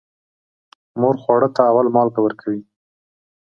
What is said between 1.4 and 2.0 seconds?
ته اول